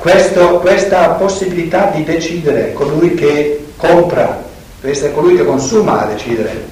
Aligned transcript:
questo, 0.00 0.58
questa 0.58 1.08
possibilità 1.10 1.90
di 1.94 2.04
decidere, 2.04 2.72
colui 2.72 3.14
che 3.14 3.66
compra, 3.76 4.42
deve 4.80 4.94
essere 4.94 5.12
colui 5.12 5.36
che 5.36 5.44
consuma 5.44 6.02
a 6.02 6.06
decidere, 6.06 6.64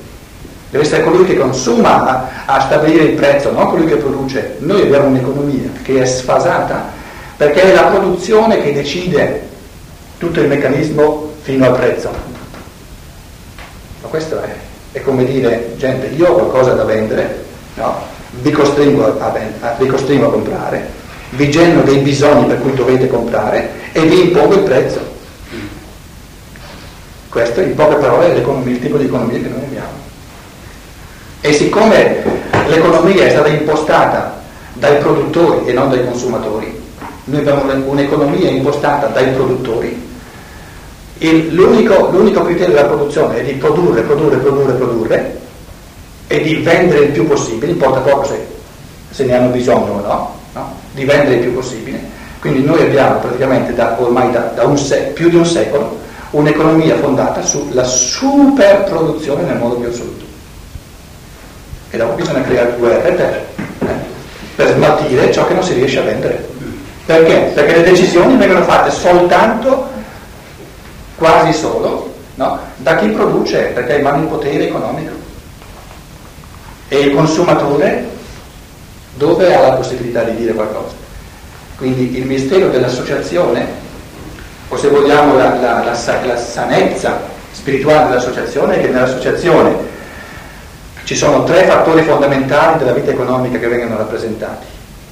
deve 0.70 0.84
essere 0.84 1.02
colui 1.02 1.24
che 1.24 1.36
consuma 1.36 2.06
a, 2.46 2.54
a 2.56 2.60
stabilire 2.60 3.04
il 3.04 3.14
prezzo, 3.14 3.52
non 3.52 3.68
colui 3.68 3.86
che 3.86 3.96
produce. 3.96 4.56
Noi 4.58 4.82
abbiamo 4.82 5.08
un'economia 5.08 5.70
che 5.82 6.02
è 6.02 6.04
sfasata 6.04 6.98
perché 7.36 7.62
è 7.62 7.74
la 7.74 7.84
produzione 7.84 8.62
che 8.62 8.72
decide 8.72 9.48
tutto 10.18 10.40
il 10.40 10.48
meccanismo 10.48 11.32
fino 11.40 11.64
al 11.64 11.74
prezzo. 11.74 12.10
Ma 14.02 14.08
questo 14.08 14.42
è, 14.42 14.48
è 14.92 15.00
come 15.02 15.24
dire, 15.24 15.72
gente, 15.76 16.06
io 16.08 16.28
ho 16.28 16.34
qualcosa 16.34 16.72
da 16.72 16.84
vendere, 16.84 17.44
no? 17.74 17.96
vi, 18.30 18.50
costringo 18.50 19.18
a, 19.18 19.32
a, 19.60 19.74
vi 19.78 19.86
costringo 19.86 20.26
a 20.26 20.30
comprare, 20.30 20.86
vi 21.30 21.50
genero 21.50 21.82
dei 21.82 21.98
bisogni 21.98 22.46
per 22.46 22.60
cui 22.60 22.74
dovete 22.74 23.06
comprare 23.06 23.70
e 23.92 24.00
vi 24.02 24.28
impongo 24.28 24.54
il 24.54 24.60
prezzo. 24.60 25.00
Questo 27.28 27.60
in 27.60 27.74
poche 27.74 27.96
parole 27.96 28.34
è 28.34 28.36
il 28.36 28.80
tipo 28.80 28.96
di 28.96 29.04
economia 29.04 29.38
che 29.38 29.48
noi 29.48 29.62
abbiamo. 29.62 29.98
E 31.40 31.52
siccome 31.52 32.22
l'economia 32.66 33.24
è 33.24 33.30
stata 33.30 33.48
impostata 33.48 34.42
dai 34.74 34.98
produttori 34.98 35.66
e 35.66 35.72
non 35.72 35.90
dai 35.90 36.04
consumatori, 36.04 36.78
noi 37.24 37.40
abbiamo 37.40 37.90
un'economia 37.90 38.50
impostata 38.50 39.06
dai 39.06 39.30
produttori, 39.30 40.08
l'unico, 41.18 42.08
l'unico 42.10 42.42
criterio 42.42 42.74
della 42.74 42.88
produzione 42.88 43.38
è 43.38 43.44
di 43.44 43.52
produrre, 43.52 44.02
produrre, 44.02 44.36
produrre, 44.38 44.72
produrre 44.72 45.40
e 46.26 46.42
di 46.42 46.56
vendere 46.56 47.04
il 47.06 47.10
più 47.12 47.26
possibile, 47.26 47.72
importa 47.72 48.00
poco 48.00 48.24
se, 48.24 48.46
se 49.10 49.24
ne 49.24 49.36
hanno 49.36 49.50
bisogno 49.50 49.92
o 49.92 50.00
no, 50.00 50.34
no, 50.54 50.79
di 50.92 51.04
vendere 51.04 51.34
il 51.36 51.40
più 51.40 51.54
possibile. 51.54 52.00
Quindi 52.40 52.64
noi 52.64 52.82
abbiamo 52.82 53.18
praticamente 53.18 53.74
da, 53.74 53.96
ormai 53.98 54.30
da, 54.30 54.52
da 54.54 54.76
sec- 54.76 55.12
più 55.12 55.28
di 55.28 55.36
un 55.36 55.44
secolo 55.44 55.98
un'economia 56.30 56.96
fondata 56.96 57.42
sulla 57.42 57.84
superproduzione 57.84 59.42
nel 59.42 59.56
modo 59.56 59.76
più 59.76 59.88
assoluto. 59.88 60.24
E 61.90 61.96
dopo 61.96 62.14
bisogna 62.14 62.42
creare 62.42 62.76
guerre 62.78 63.12
per, 63.12 63.46
eh, 63.80 63.94
per 64.54 64.74
smaltire 64.74 65.32
ciò 65.32 65.46
che 65.46 65.54
non 65.54 65.62
si 65.62 65.74
riesce 65.74 65.98
a 65.98 66.02
vendere. 66.02 66.48
Perché? 67.04 67.50
Perché 67.54 67.76
le 67.76 67.82
decisioni 67.82 68.36
vengono 68.36 68.62
fatte 68.62 68.90
soltanto, 68.90 69.88
quasi 71.16 71.52
solo, 71.52 72.14
no? 72.36 72.58
da 72.76 72.96
chi 72.96 73.08
produce, 73.08 73.72
perché 73.74 73.94
ha 73.94 73.96
in 73.96 74.02
mano 74.02 74.22
il 74.22 74.28
potere 74.28 74.68
economico. 74.68 75.12
E 76.88 76.98
il 76.98 77.14
consumatore 77.14 78.08
dove 79.20 79.54
ha 79.54 79.60
la 79.60 79.72
possibilità 79.72 80.22
di 80.22 80.34
dire 80.34 80.54
qualcosa? 80.54 80.94
Quindi 81.76 82.16
il 82.16 82.24
mistero 82.24 82.70
dell'associazione, 82.70 83.66
o 84.68 84.76
se 84.78 84.88
vogliamo 84.88 85.36
la, 85.36 85.60
la, 85.60 85.84
la, 85.84 86.24
la 86.24 86.36
sanezza 86.36 87.20
spirituale 87.52 88.08
dell'associazione, 88.08 88.76
è 88.76 88.80
che 88.80 88.88
nell'associazione 88.88 89.76
ci 91.04 91.14
sono 91.14 91.44
tre 91.44 91.64
fattori 91.64 92.02
fondamentali 92.02 92.78
della 92.78 92.92
vita 92.92 93.10
economica 93.10 93.58
che 93.58 93.68
vengono 93.68 93.98
rappresentati. 93.98 94.64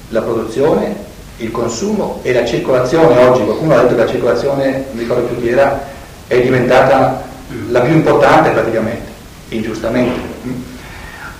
La 0.09 0.21
produzione, 0.21 0.95
il 1.37 1.51
consumo 1.51 2.19
e 2.23 2.33
la 2.33 2.45
circolazione 2.45 3.15
oggi, 3.27 3.43
qualcuno 3.43 3.75
ha 3.75 3.81
detto 3.81 3.95
che 3.95 4.01
la 4.01 4.09
circolazione, 4.09 4.85
non 4.89 4.99
ricordo 4.99 5.27
più 5.27 5.39
chi 5.39 5.49
era, 5.49 5.85
è 6.25 6.39
diventata 6.41 7.21
la 7.69 7.81
più 7.81 7.93
importante 7.93 8.49
praticamente, 8.49 9.07
ingiustamente. 9.49 10.19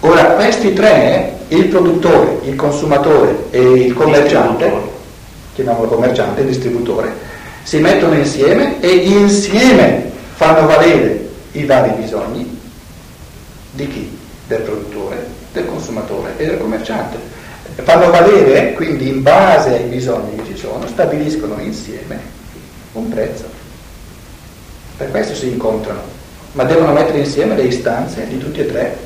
Ora 0.02 0.24
questi 0.24 0.74
tre, 0.74 1.38
il 1.50 1.66
produttore, 1.66 2.40
il 2.44 2.56
consumatore 2.56 3.46
e 3.52 3.62
il 3.62 3.94
commerciante, 3.94 4.72
chiamiamolo 5.54 5.88
commerciante, 5.88 6.46
distributore, 6.46 7.14
si 7.64 7.78
mettono 7.78 8.16
insieme 8.16 8.80
e 8.82 8.90
insieme 8.90 10.12
fanno 10.36 10.66
valere 10.66 11.30
i 11.52 11.66
vari 11.66 11.92
bisogni 12.02 12.58
di 13.72 13.88
chi? 13.88 14.18
Del 14.48 14.62
produttore, 14.62 15.28
del 15.52 15.66
consumatore 15.66 16.34
e 16.38 16.46
del 16.46 16.58
commerciante 16.58 17.38
fanno 17.84 18.10
valere, 18.10 18.74
quindi 18.74 19.08
in 19.08 19.22
base 19.22 19.74
ai 19.74 19.84
bisogni 19.84 20.36
che 20.36 20.54
ci 20.54 20.58
sono, 20.58 20.88
stabiliscono 20.88 21.60
insieme 21.60 22.20
un 22.94 23.10
prezzo. 23.10 23.46
Per 24.98 25.12
questo 25.12 25.34
si 25.34 25.48
incontrano, 25.48 26.02
ma 26.54 26.64
devono 26.64 26.92
mettere 26.92 27.20
insieme 27.20 27.56
le 27.56 27.64
istanze 27.64 28.28
di 28.28 28.38
tutti 28.38 28.60
e 28.60 28.66
tre, 28.66 28.98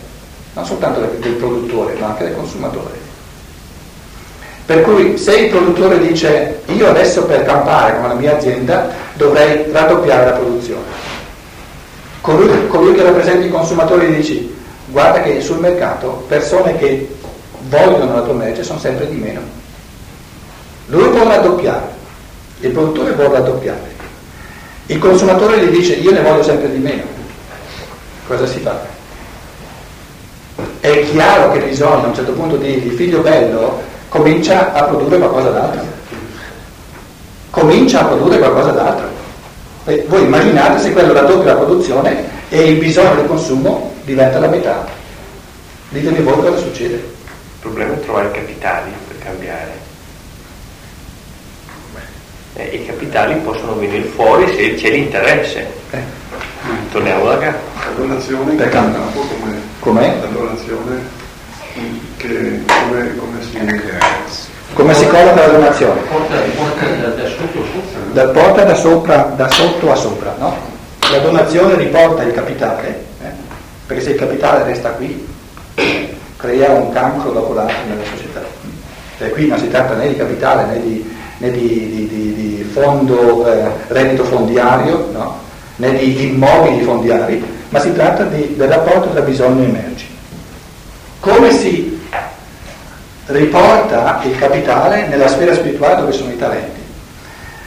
non 0.54 0.66
soltanto 0.66 1.00
del 1.00 1.34
produttore, 1.34 1.96
ma 2.00 2.08
anche 2.08 2.26
del 2.26 2.36
consumatore. 2.36 3.12
Per 4.66 4.82
cui 4.82 5.18
se 5.18 5.36
il 5.36 5.50
produttore 5.50 6.00
dice 6.00 6.62
io 6.68 6.88
adesso 6.88 7.26
per 7.26 7.44
campare 7.44 8.00
con 8.00 8.08
la 8.08 8.14
mia 8.14 8.38
azienda 8.38 8.92
dovrei 9.16 9.70
raddoppiare 9.72 10.26
la 10.26 10.32
produzione, 10.32 10.86
colui, 12.22 12.68
colui 12.68 12.94
che 12.94 13.04
rappresenta 13.04 13.46
i 13.46 13.50
consumatori 13.50 14.16
dice 14.16 14.48
guarda 14.86 15.22
che 15.22 15.42
sul 15.42 15.60
mercato 15.60 16.24
persone 16.28 16.78
che 16.78 17.14
vogliono 17.68 18.14
la 18.14 18.22
tua 18.22 18.34
merce 18.34 18.64
sono 18.64 18.80
sempre 18.80 19.10
di 19.10 19.16
meno. 19.16 19.42
Lui 20.88 21.10
vuole 21.10 21.36
raddoppiare, 21.36 21.88
il 22.62 22.72
produttore 22.72 23.12
vuole 23.12 23.34
raddoppiare, 23.34 23.92
il 24.86 25.00
consumatore 25.00 25.60
gli 25.60 25.76
dice 25.76 25.96
io 25.96 26.12
ne 26.12 26.22
voglio 26.22 26.44
sempre 26.44 26.72
di 26.72 26.78
meno. 26.78 27.04
Cosa 28.28 28.46
si 28.46 28.60
fa? 28.60 28.93
È 30.84 31.10
chiaro 31.12 31.54
che 31.54 31.60
bisogna 31.60 32.04
a 32.04 32.08
un 32.08 32.14
certo 32.14 32.34
punto 32.34 32.58
dirgli 32.58 32.94
figlio 32.94 33.22
bello 33.22 33.82
comincia 34.10 34.74
a 34.74 34.84
produrre 34.84 35.18
qualcosa 35.18 35.50
d'altro. 35.52 35.82
Comincia 37.52 38.02
a 38.02 38.04
produrre 38.08 38.38
qualcosa 38.38 38.72
d'altro. 38.72 39.08
E 39.86 40.04
voi 40.10 40.24
immaginate 40.24 40.82
se 40.82 40.92
quello 40.92 41.14
raddoppia 41.14 41.54
la 41.54 41.60
produzione 41.60 42.26
e 42.50 42.72
il 42.72 42.80
bisogno 42.80 43.16
del 43.16 43.28
consumo 43.28 43.94
diventa 44.04 44.40
la 44.40 44.50
metà. 44.50 44.86
Ditemi 45.88 46.20
voi 46.20 46.36
cosa 46.42 46.58
succede. 46.58 46.96
Il 46.96 47.60
problema 47.62 47.94
è 47.94 48.00
trovare 48.02 48.32
capitali 48.32 48.92
per 49.08 49.20
cambiare. 49.20 49.72
Eh, 52.56 52.76
I 52.76 52.86
capitali 52.86 53.36
possono 53.36 53.76
venire 53.76 54.04
fuori 54.04 54.54
se 54.54 54.74
c'è 54.74 54.90
l'interesse. 54.90 55.66
Eh. 55.92 56.02
Torniamo 56.92 57.24
da 57.24 57.38
capo. 57.38 57.60
La 57.86 57.92
donazione 57.96 58.54
per 58.56 58.68
campo 58.68 59.22
come 59.22 59.73
Com'è? 59.84 60.16
La 60.22 60.28
donazione 60.28 61.02
che 62.16 62.62
come, 62.66 63.18
come 63.18 63.42
si 63.42 63.58
come 64.74 64.94
si 64.94 65.06
colloca 65.08 65.46
la 65.46 65.54
donazione? 65.54 66.00
Porta, 66.10 66.36
porta 66.56 66.86
da, 66.86 67.08
da, 67.10 67.28
sotto 67.28 67.60
a 67.60 67.66
sopra. 67.66 68.00
Da, 68.14 68.28
porta 68.30 68.64
da, 68.64 68.76
sopra, 68.76 69.34
da 69.36 69.50
sotto 69.50 69.92
a 69.92 69.96
sopra, 69.96 70.36
no? 70.40 70.56
La 71.12 71.20
donazione 71.20 71.76
riporta 71.76 72.24
il 72.24 72.32
capitale, 72.32 73.06
eh? 73.22 73.30
perché 73.86 74.02
se 74.02 74.10
il 74.12 74.16
capitale 74.16 74.64
resta 74.64 74.92
qui, 74.92 75.28
crea 76.38 76.72
un 76.72 76.92
cancro 76.94 77.32
dopo 77.32 77.54
l'altro 77.54 77.76
nella 77.88 78.04
società. 78.10 78.42
E 79.18 79.30
qui 79.32 79.48
non 79.48 79.60
si 79.60 79.70
tratta 79.70 79.96
né 79.96 80.08
di 80.08 80.16
capitale 80.16 80.66
né 80.66 80.82
di, 80.82 81.16
né 81.38 81.52
di, 81.52 81.60
di, 81.60 82.08
di, 82.08 82.34
di 82.34 82.64
fondo, 82.64 83.46
eh, 83.46 83.70
reddito 83.90 84.24
fondiario, 84.24 85.10
no? 85.12 85.40
né 85.76 85.94
di 85.94 86.30
immobili 86.30 86.84
fondiari, 86.84 87.44
ma 87.74 87.80
si 87.80 87.92
tratta 87.92 88.26
del 88.26 88.68
rapporto 88.68 89.10
tra 89.10 89.22
bisogno 89.22 89.64
e 89.64 89.68
merci. 89.68 90.06
Come 91.20 91.52
si 91.52 92.00
riporta 93.26 94.22
il 94.26 94.38
capitale 94.38 95.08
nella 95.08 95.28
sfera 95.28 95.56
spirituale 95.56 96.02
dove 96.02 96.12
sono 96.12 96.32
i 96.32 96.38
talenti? 96.38 96.80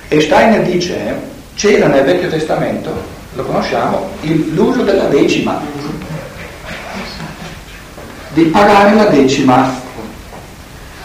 E 0.06 0.20
Steiner 0.20 0.62
dice, 0.62 1.16
c'era 1.56 1.88
nel 1.88 2.04
Vecchio 2.04 2.28
Testamento, 2.28 2.92
lo 3.34 3.42
conosciamo, 3.42 4.10
il, 4.20 4.54
l'uso 4.54 4.82
della 4.82 5.06
decima, 5.06 5.60
di 8.28 8.44
pagare 8.44 8.94
la 8.94 9.06
decima, 9.06 9.74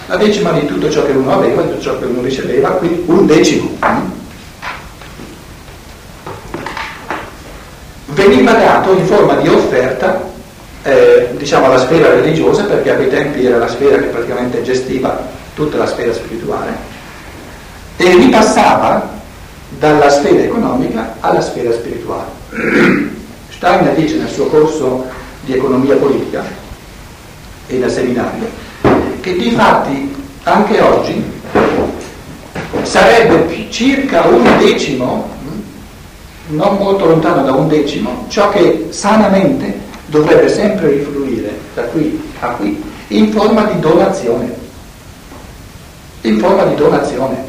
la 0.06 0.16
decima 0.18 0.52
di 0.52 0.68
tutto 0.68 0.92
ciò 0.92 1.04
che 1.08 1.14
uno 1.14 1.34
aveva, 1.34 1.64
di 1.64 1.70
tutto 1.70 1.82
ciò 1.82 1.98
che 1.98 2.06
uno 2.06 2.22
riceveva, 2.22 2.70
quindi 2.74 3.02
un 3.08 3.26
decimo. 3.26 3.78
Veniva 8.32 8.54
dato 8.54 8.94
in 8.94 9.06
forma 9.06 9.34
di 9.34 9.50
offerta, 9.50 10.24
eh, 10.84 11.32
diciamo, 11.36 11.66
alla 11.66 11.80
sfera 11.80 12.12
religiosa, 12.12 12.64
perché 12.64 12.92
a 12.92 12.96
quei 12.96 13.10
tempi 13.10 13.46
era 13.46 13.58
la 13.58 13.68
sfera 13.68 13.98
che 13.98 14.06
praticamente 14.06 14.62
gestiva 14.62 15.28
tutta 15.54 15.76
la 15.76 15.86
sfera 15.86 16.14
spirituale, 16.14 16.74
e 17.98 18.16
ripassava 18.16 19.20
dalla 19.78 20.10
sfera 20.10 20.44
economica 20.44 21.16
alla 21.20 21.42
sfera 21.42 21.74
spirituale. 21.74 22.30
Steiner 23.50 23.96
dice 23.96 24.16
nel 24.16 24.30
suo 24.30 24.46
corso 24.46 25.08
di 25.42 25.54
economia 25.54 25.98
politica 25.98 26.42
e 27.68 27.76
nel 27.76 27.92
seminario, 27.92 28.48
che 29.20 29.36
di 29.36 29.52
fatti 29.52 30.16
anche 30.44 30.80
oggi 30.80 31.22
sarebbe 32.84 33.68
circa 33.70 34.22
un 34.22 34.58
decimo, 34.58 35.28
non 36.52 36.78
molto 36.78 37.06
lontano 37.06 37.44
da 37.44 37.54
un 37.54 37.68
decimo, 37.68 38.26
ciò 38.30 38.50
che 38.50 38.88
sanamente 38.90 39.80
dovrebbe 40.08 40.50
sempre 40.50 40.90
rifluire 40.90 41.58
da 41.74 41.84
qui 41.84 42.22
a 42.40 42.48
qui 42.50 42.82
in 43.08 43.32
forma 43.32 43.64
di 43.64 43.80
donazione. 43.80 44.60
In 46.22 46.40
forma 46.40 46.64
di 46.66 46.76
donazione. 46.76 47.44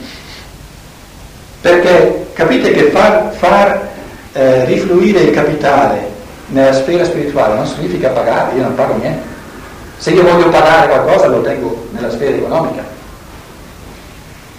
Perché 1.61 2.29
capite 2.33 2.73
che 2.73 2.85
far, 2.91 3.33
far 3.35 3.89
eh, 4.33 4.65
rifluire 4.65 5.21
il 5.21 5.31
capitale 5.33 6.11
nella 6.47 6.73
sfera 6.73 7.05
spirituale 7.05 7.55
non 7.55 7.67
significa 7.67 8.09
pagare, 8.11 8.57
io 8.57 8.63
non 8.63 8.75
pago 8.75 8.95
niente. 8.97 9.31
Se 9.99 10.11
io 10.11 10.23
voglio 10.23 10.49
pagare 10.49 10.89
qualcosa 10.89 11.27
lo 11.27 11.43
tengo 11.43 11.87
nella 11.91 12.11
sfera 12.11 12.37
economica. 12.37 12.83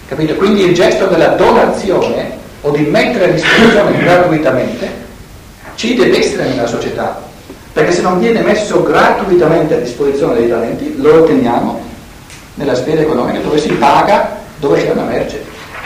Capite? 0.07 0.36
Quindi 0.36 0.63
il 0.63 0.74
gesto 0.74 1.07
della 1.07 1.30
donazione 1.30 2.42
o 2.65 2.71
di 2.71 2.83
mettere 2.83 3.25
a 3.25 3.27
disposizione 3.27 3.98
gratuitamente 4.00 4.89
ci 5.75 5.95
deve 5.95 6.19
essere 6.19 6.48
nella 6.48 6.68
società. 6.68 7.21
Perché 7.74 7.92
se 7.92 8.01
non 8.01 8.19
viene 8.19 8.42
messo 8.42 8.83
gratuitamente 8.83 9.75
a 9.75 9.80
disposizione 9.80 10.36
dei 10.36 10.48
talenti, 10.48 10.95
lo 10.98 11.24
otteniamo 11.24 11.81
nella 12.56 12.75
sfera 12.75 13.01
economica 13.01 13.39
dove 13.39 13.57
si 13.57 13.69
paga 13.74 14.42
dove 14.57 14.81
c'è 14.81 14.92
una 14.92 15.04
merce. 15.04 15.44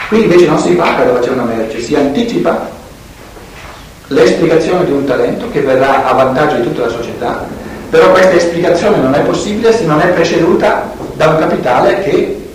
Qui 0.08 0.22
invece 0.22 0.46
non 0.46 0.58
si 0.58 0.74
paga 0.74 1.04
dove 1.04 1.20
c'è 1.20 1.30
una 1.30 1.44
merce, 1.44 1.80
si 1.80 1.94
anticipa 1.94 2.68
l'esplicazione 4.08 4.84
di 4.84 4.92
un 4.92 5.04
talento 5.04 5.50
che 5.50 5.60
verrà 5.60 6.06
a 6.06 6.12
vantaggio 6.12 6.56
di 6.56 6.62
tutta 6.62 6.82
la 6.82 6.92
società, 6.92 7.46
però 7.90 8.10
questa 8.12 8.32
esplicazione 8.32 8.98
non 8.98 9.14
è 9.14 9.20
possibile 9.20 9.72
se 9.72 9.84
non 9.84 10.00
è 10.00 10.08
preceduta 10.08 10.92
da 11.14 11.28
un 11.28 11.38
capitale 11.38 12.02
che 12.02 12.47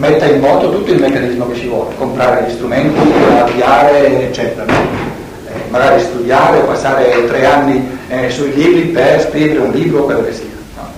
metta 0.00 0.24
in 0.24 0.40
moto 0.40 0.70
tutto 0.72 0.92
il 0.92 0.98
meccanismo 0.98 1.46
che 1.48 1.56
ci 1.56 1.68
vuole, 1.68 1.94
comprare 1.96 2.46
gli 2.46 2.52
strumenti, 2.52 2.98
avviare, 3.38 4.28
eccetera. 4.28 4.64
Eh, 4.66 5.68
magari 5.68 6.00
studiare 6.00 6.58
o 6.58 6.64
passare 6.64 7.26
tre 7.26 7.44
anni 7.44 7.98
eh, 8.08 8.30
sui 8.30 8.52
libri 8.54 8.84
per 8.86 9.28
scrivere 9.28 9.60
un 9.60 9.70
libro, 9.72 10.04
quello 10.04 10.24
che 10.24 10.32
sia. 10.32 10.46
No? 10.76 10.88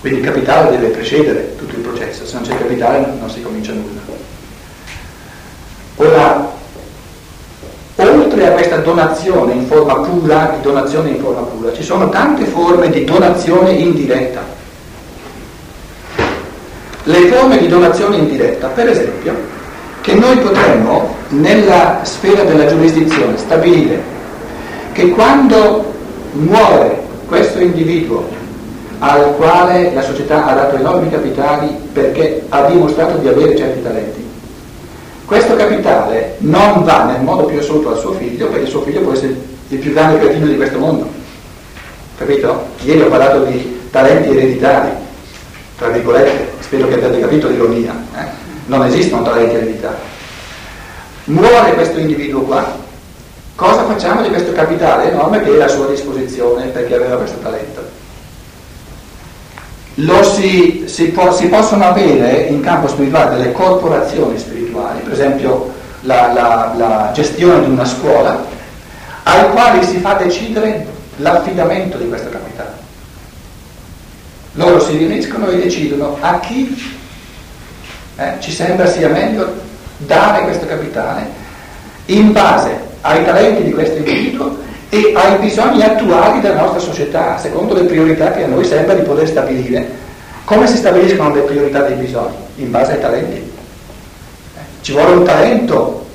Quindi 0.00 0.20
il 0.20 0.24
capitale 0.24 0.70
deve 0.70 0.94
precedere 0.94 1.56
tutto 1.56 1.74
il 1.74 1.80
processo, 1.80 2.24
se 2.24 2.34
non 2.34 2.44
c'è 2.44 2.56
capitale 2.56 3.04
non 3.18 3.28
si 3.28 3.42
comincia 3.42 3.72
nulla. 3.72 4.00
Ora, 5.96 6.52
oltre 7.96 8.46
a 8.46 8.50
questa 8.52 8.76
donazione 8.76 9.54
in 9.54 9.66
forma 9.66 9.94
pura, 9.94 10.52
di 10.54 10.62
donazione 10.62 11.08
in 11.10 11.18
forma 11.18 11.40
pura, 11.40 11.72
ci 11.72 11.82
sono 11.82 12.08
tante 12.08 12.44
forme 12.44 12.88
di 12.88 13.02
donazione 13.02 13.72
indiretta. 13.72 14.55
Le 17.08 17.28
forme 17.28 17.58
di 17.58 17.68
donazione 17.68 18.16
indiretta, 18.16 18.66
per 18.66 18.88
esempio, 18.88 19.32
che 20.00 20.14
noi 20.14 20.36
potremmo 20.38 21.14
nella 21.28 22.00
sfera 22.02 22.42
della 22.42 22.66
giurisdizione 22.66 23.36
stabilire 23.36 24.02
che 24.90 25.10
quando 25.10 25.92
muore 26.32 27.00
questo 27.28 27.60
individuo 27.60 28.28
al 28.98 29.36
quale 29.36 29.92
la 29.94 30.02
società 30.02 30.46
ha 30.46 30.54
dato 30.54 30.76
enormi 30.76 31.08
capitali 31.08 31.68
perché 31.92 32.42
ha 32.48 32.62
dimostrato 32.62 33.18
di 33.18 33.28
avere 33.28 33.56
certi 33.56 33.82
talenti, 33.82 34.24
questo 35.26 35.54
capitale 35.54 36.34
non 36.38 36.82
va 36.82 37.04
nel 37.04 37.20
modo 37.20 37.44
più 37.44 37.58
assoluto 37.58 37.90
al 37.90 37.98
suo 37.98 38.14
figlio 38.14 38.48
perché 38.48 38.66
suo 38.66 38.82
figlio 38.82 39.02
può 39.02 39.12
essere 39.12 39.36
il 39.68 39.78
più 39.78 39.92
grande 39.92 40.18
cretino 40.18 40.46
di 40.46 40.56
questo 40.56 40.78
mondo. 40.78 41.08
Capito? 42.18 42.64
Ieri 42.82 43.02
ho 43.02 43.08
parlato 43.08 43.44
di 43.44 43.80
talenti 43.90 44.30
ereditari, 44.30 44.90
tra 45.76 45.88
virgolette, 45.88 46.52
spero 46.60 46.88
che 46.88 46.94
abbiate 46.94 47.20
capito 47.20 47.48
l'ironia. 47.48 47.94
Eh? 48.16 48.24
Non 48.66 48.84
esistono 48.84 49.22
talenti 49.22 49.54
ereditari. 49.54 49.96
Muore 51.24 51.74
questo 51.74 51.98
individuo 51.98 52.42
qua, 52.42 52.64
cosa 53.54 53.84
facciamo 53.84 54.22
di 54.22 54.28
questo 54.28 54.52
capitale 54.52 55.10
enorme 55.10 55.42
che 55.42 55.56
è 55.56 55.62
a 55.62 55.68
sua 55.68 55.86
disposizione 55.86 56.66
perché 56.66 56.94
aveva 56.94 57.16
questo 57.16 57.38
talento? 57.38 58.04
Si, 60.34 60.84
si, 60.86 61.08
può, 61.08 61.32
si 61.32 61.46
possono 61.46 61.86
avere 61.86 62.42
in 62.42 62.60
campo 62.60 62.86
spirituale 62.86 63.36
delle 63.36 63.52
corporazioni 63.52 64.38
spirituali, 64.38 65.00
per 65.00 65.12
esempio 65.12 65.72
la, 66.02 66.32
la, 66.32 66.74
la 66.76 67.10
gestione 67.14 67.64
di 67.64 67.70
una 67.70 67.86
scuola, 67.86 68.44
ai 69.22 69.50
quali 69.50 69.84
si 69.84 69.98
fa 69.98 70.14
decidere 70.14 70.86
l'affidamento 71.16 71.96
di 71.96 72.08
questo 72.08 72.28
capitale. 72.28 72.85
Loro 74.56 74.80
si 74.80 74.96
riuniscono 74.96 75.48
e 75.48 75.56
decidono 75.56 76.16
a 76.20 76.40
chi 76.40 76.74
eh, 78.16 78.34
ci 78.40 78.50
sembra 78.50 78.86
sia 78.86 79.08
meglio 79.08 79.52
dare 79.98 80.44
questo 80.44 80.64
capitale 80.66 81.28
in 82.06 82.32
base 82.32 82.74
ai 83.02 83.22
talenti 83.24 83.64
di 83.64 83.72
questo 83.72 83.98
individuo 83.98 84.56
e 84.88 85.12
ai 85.14 85.38
bisogni 85.38 85.82
attuali 85.82 86.40
della 86.40 86.62
nostra 86.62 86.80
società, 86.80 87.36
secondo 87.38 87.74
le 87.74 87.82
priorità 87.82 88.30
che 88.32 88.44
a 88.44 88.46
noi 88.46 88.64
sembra 88.64 88.94
di 88.94 89.02
poter 89.02 89.28
stabilire. 89.28 90.04
Come 90.44 90.66
si 90.66 90.76
stabiliscono 90.76 91.34
le 91.34 91.42
priorità 91.42 91.82
dei 91.82 91.96
bisogni? 91.96 92.36
In 92.56 92.70
base 92.70 92.92
ai 92.92 93.00
talenti. 93.00 93.52
Ci 94.80 94.92
vuole 94.92 95.16
un 95.16 95.24
talento 95.24 96.06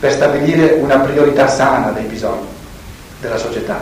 per 0.00 0.10
stabilire 0.10 0.78
una 0.80 0.98
priorità 0.98 1.46
sana 1.46 1.90
dei 1.90 2.04
bisogni 2.04 2.46
della 3.20 3.36
società. 3.36 3.78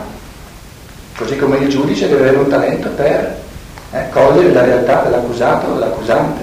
Così 1.16 1.36
come 1.38 1.56
il 1.58 1.68
giudice 1.68 2.08
deve 2.08 2.22
avere 2.22 2.36
un 2.38 2.48
talento 2.48 2.88
per 2.90 3.44
eh, 3.96 4.10
cogliere 4.10 4.52
la 4.52 4.64
realtà 4.64 5.02
dell'accusato 5.02 5.66
o 5.66 5.72
dell'accusante, 5.74 6.42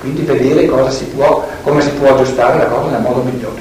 quindi 0.00 0.22
vedere 0.22 0.68
si 0.90 1.04
può, 1.04 1.46
come 1.62 1.80
si 1.82 1.90
può 1.90 2.14
aggiustare 2.14 2.58
la 2.58 2.64
cosa 2.64 2.90
nel 2.90 3.02
modo 3.02 3.22
migliore. 3.22 3.60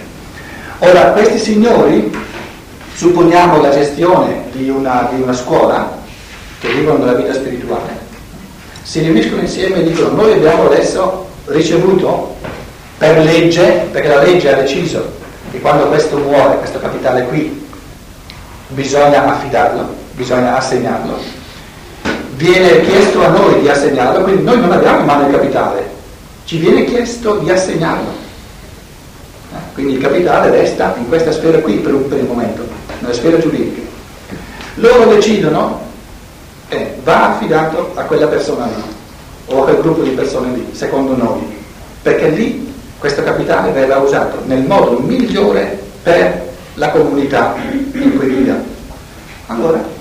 Ora, 0.80 1.12
questi 1.12 1.38
signori 1.38 2.12
supponiamo 2.94 3.62
la 3.62 3.70
gestione 3.70 4.44
di 4.52 4.70
una, 4.70 5.10
di 5.14 5.22
una 5.22 5.34
scuola 5.34 5.98
che 6.60 6.70
vivono 6.70 7.06
nella 7.06 7.18
vita 7.18 7.34
spirituale, 7.34 7.98
si 8.84 9.02
riuniscono 9.02 9.42
insieme 9.42 9.78
e 9.78 9.84
dicono 9.84 10.22
noi 10.22 10.34
abbiamo 10.34 10.66
adesso 10.66 11.28
ricevuto 11.46 12.36
per 12.98 13.18
legge, 13.20 13.88
perché 13.92 14.08
la 14.08 14.22
legge 14.22 14.54
ha 14.54 14.58
deciso 14.58 15.18
che 15.52 15.60
quando 15.62 15.88
questo 15.88 16.18
muore, 16.18 16.58
questo 16.58 16.80
capitale 16.80 17.26
qui, 17.26 17.68
bisogna 18.70 19.26
affidarlo, 19.26 19.96
bisogna 20.14 20.58
assegnarlo, 20.58 21.18
viene 22.40 22.82
chiesto 22.84 23.22
a 23.22 23.28
noi 23.28 23.60
di 23.60 23.68
assegnarlo, 23.68 24.24
quindi 24.24 24.44
noi 24.44 24.62
non 24.62 24.72
abbiamo 24.72 25.00
in 25.00 25.06
mano 25.06 25.28
il 25.28 25.34
capitale, 25.34 25.90
ci 26.46 26.58
viene 26.58 26.86
chiesto 26.86 27.36
di 27.40 27.52
assegnarlo. 27.52 28.08
Eh, 29.52 29.74
quindi 29.74 29.94
il 29.94 30.00
capitale 30.00 30.50
resta 30.50 30.96
in 30.98 31.10
questa 31.10 31.34
sfera 31.34 31.60
qui 31.60 31.76
per, 31.76 31.94
per 31.94 32.18
il 32.20 32.26
momento 32.26 32.66
nella 33.00 33.14
sfera 33.14 33.38
giuridica. 33.38 33.82
Loro 34.76 35.14
decidono 35.14 35.82
eh, 36.70 36.96
va 37.04 37.36
affidato 37.36 37.92
a 37.96 38.04
quella 38.04 38.28
persona 38.28 38.68
lì 38.68 38.84
o 39.48 39.62
a 39.62 39.64
quel 39.66 39.82
gruppo 39.82 40.04
di 40.04 40.12
persone 40.12 40.54
lì, 40.54 40.70
secondo 40.72 41.18
noi, 41.18 41.42
perché 42.02 42.30
lì 42.30 42.74
questo 43.00 43.22
capitale 43.22 43.72
verrà 43.72 43.98
usato 43.98 44.44
nel 44.46 44.62
modo 44.62 45.00
migliore 45.00 45.78
per 46.04 46.48
la 46.76 46.90
comunità 46.92 47.56
in 47.74 48.18
cui 48.18 48.28
viviamo. 48.28 48.64
Allora, 49.48 49.98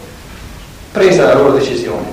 presa 0.98 1.26
la 1.26 1.34
loro 1.34 1.52
decisione, 1.52 2.06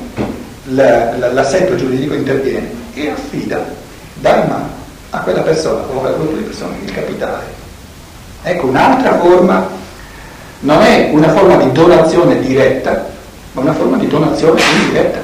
l'assetto 0.65 1.75
giuridico 1.75 2.13
interviene 2.13 2.69
e 2.93 3.09
affida, 3.09 3.65
dà 4.13 4.43
in 4.43 4.47
mano 4.47 4.69
a 5.09 5.19
quella 5.21 5.41
persona 5.41 5.81
o 5.87 5.97
a 5.97 6.01
quel 6.01 6.13
gruppo 6.13 6.35
di 6.35 6.43
persone 6.43 6.75
il 6.83 6.91
capitale. 6.91 7.43
Ecco 8.43 8.67
un'altra 8.67 9.17
forma 9.17 9.67
non 10.59 10.83
è 10.83 11.09
una 11.11 11.29
forma 11.33 11.57
di 11.57 11.71
donazione 11.71 12.39
diretta, 12.39 13.09
ma 13.53 13.61
una 13.61 13.73
forma 13.73 13.97
di 13.97 14.07
donazione 14.07 14.61
indiretta, 14.61 15.19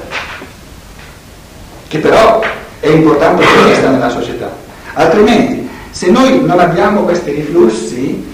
che 1.88 2.00
però 2.00 2.41
è 2.80 2.88
importante 2.88 3.44
che 3.46 3.70
esista 3.70 3.89
nella 3.91 4.10
società. 4.10 4.51
Altrimenti, 4.94 5.70
se 5.91 6.10
noi 6.10 6.44
non 6.44 6.60
abbiamo 6.60 7.01
questi 7.01 7.32
riflussi, 7.32 8.27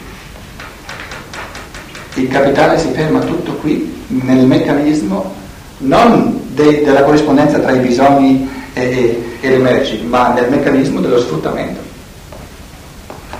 il 2.13 2.27
capitale 2.29 2.79
si 2.79 2.91
ferma 2.93 3.19
tutto 3.19 3.51
qui, 3.55 3.96
nel 4.07 4.45
meccanismo 4.45 5.33
non 5.79 6.45
de, 6.53 6.83
della 6.83 7.03
corrispondenza 7.03 7.59
tra 7.59 7.71
i 7.71 7.79
bisogni 7.79 8.49
e, 8.73 8.81
e, 8.81 9.23
e 9.41 9.49
le 9.49 9.57
merci, 9.57 10.01
ma 10.03 10.33
nel 10.33 10.49
meccanismo 10.49 10.99
dello 10.99 11.19
sfruttamento 11.19 11.87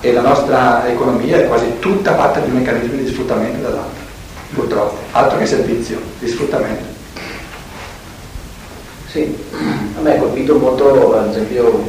e 0.02 0.14
la 0.14 0.22
nostra 0.22 0.88
economia 0.88 1.38
è 1.38 1.48
quasi 1.48 1.66
tutta 1.80 2.16
fatta 2.16 2.40
di 2.40 2.52
meccanismi 2.52 3.04
di 3.04 3.08
sfruttamento 3.08 3.58
dell'altro, 3.58 4.04
purtroppo, 4.54 4.98
altro 5.12 5.40
che 5.40 5.46
servizio, 5.46 6.00
di 6.20 6.28
sfruttamento. 6.28 6.96
Sì, 9.08 9.36
a 9.98 10.02
me 10.02 10.16
ha 10.16 10.20
colpito 10.20 10.58
molto, 10.58 11.18
ad 11.18 11.30
esempio, 11.30 11.84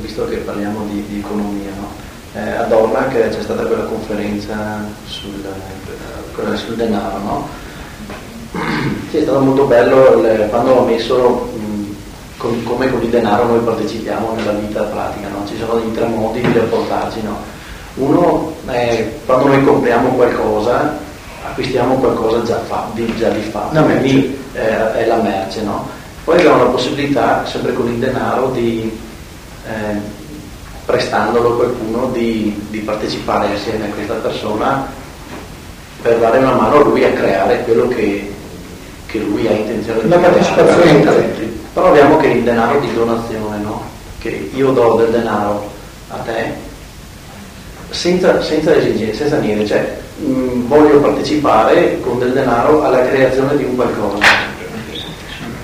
visto 0.00 0.26
che 0.28 0.36
parliamo 0.36 0.84
di, 0.90 1.04
di 1.08 1.18
economia, 1.18 1.70
no? 1.76 2.03
Eh, 2.34 2.50
ad 2.50 2.72
Ornac 2.72 3.12
c'è 3.12 3.42
stata 3.42 3.64
quella 3.64 3.84
conferenza 3.84 4.84
sul, 5.06 5.44
sul 6.54 6.74
denaro, 6.74 7.18
no? 7.18 7.48
Sì, 9.10 9.18
è 9.18 9.22
stato 9.22 9.40
molto 9.40 9.64
bello 9.64 10.20
le, 10.20 10.48
quando 10.48 10.72
ho 10.72 10.84
messo 10.84 11.52
con, 12.44 12.62
come 12.64 12.90
con 12.90 13.02
il 13.02 13.08
denaro 13.08 13.46
noi 13.46 13.60
partecipiamo 13.60 14.34
nella 14.34 14.52
vita 14.52 14.82
pratica, 14.82 15.28
no? 15.28 15.46
ci 15.46 15.56
sono 15.58 15.76
dei 15.78 15.92
tre 15.92 16.06
modi 16.06 16.40
di 16.40 16.52
rapportarci. 16.52 17.22
No? 17.22 17.38
Uno 17.94 18.54
è 18.66 19.12
quando 19.24 19.46
noi 19.46 19.64
compriamo 19.64 20.10
qualcosa, 20.10 20.98
acquistiamo 21.46 21.94
qualcosa 21.94 22.42
già, 22.42 22.58
fa, 22.64 22.88
di, 22.92 23.10
già 23.16 23.30
di 23.30 23.40
fatto, 23.42 23.82
quindi 23.82 24.36
eh, 24.52 24.92
è 24.92 25.06
la 25.06 25.16
merce. 25.16 25.62
No? 25.62 25.88
Poi 26.24 26.38
abbiamo 26.38 26.64
la 26.64 26.70
possibilità, 26.70 27.46
sempre 27.46 27.72
con 27.72 27.88
il 27.88 27.98
denaro, 27.98 28.48
di 28.48 28.98
eh, 29.66 30.22
prestandolo 30.84 31.52
a 31.52 31.56
qualcuno 31.56 32.10
di, 32.12 32.66
di 32.70 32.78
partecipare 32.80 33.54
assieme 33.54 33.86
a 33.86 33.94
questa 33.94 34.14
persona 34.14 34.86
per 36.02 36.18
dare 36.18 36.38
una 36.38 36.52
mano 36.52 36.76
a 36.76 36.82
lui 36.82 37.04
a 37.04 37.12
creare 37.12 37.62
quello 37.64 37.88
che, 37.88 38.30
che 39.06 39.18
lui 39.18 39.46
ha 39.46 39.52
intenzione 39.52 40.00
di 40.00 40.06
Una 40.06 40.16
creare. 40.16 40.34
partecipazione. 40.34 41.52
Però 41.72 41.88
abbiamo 41.88 42.16
che 42.18 42.26
il 42.28 42.42
denaro 42.44 42.78
di 42.80 42.92
donazione, 42.94 43.58
no? 43.58 43.82
Che 44.18 44.50
io 44.54 44.70
do 44.72 44.94
del 44.96 45.10
denaro 45.10 45.70
a 46.08 46.16
te 46.18 46.52
senza, 47.90 48.42
senza 48.42 48.74
esigenze, 48.74 49.14
senza 49.16 49.38
niente, 49.38 49.66
cioè 49.66 49.96
mh, 50.18 50.66
voglio 50.66 51.00
partecipare 51.00 52.00
con 52.00 52.18
del 52.18 52.32
denaro 52.32 52.84
alla 52.84 53.06
creazione 53.06 53.56
di 53.56 53.64
un 53.64 53.74
qualcosa. 53.76 54.24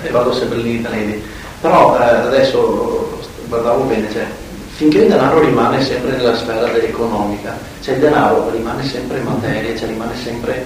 E 0.02 0.08
vado 0.10 0.32
sempre 0.32 0.58
lì 0.58 0.76
in 0.76 0.82
talenti. 0.82 1.22
Però 1.60 1.98
eh, 2.00 2.02
adesso 2.04 3.20
guardavo 3.48 3.82
bene, 3.84 4.10
cioè, 4.12 4.24
finché 4.80 5.00
il 5.00 5.08
denaro 5.08 5.40
rimane 5.40 5.84
sempre 5.84 6.12
nella 6.12 6.34
sfera 6.34 6.74
economica, 6.74 7.54
cioè 7.82 7.96
il 7.96 8.00
denaro 8.00 8.48
rimane 8.50 8.82
sempre 8.82 9.20
materia, 9.20 9.76
cioè 9.76 9.88
rimane 9.88 10.14
sempre... 10.16 10.64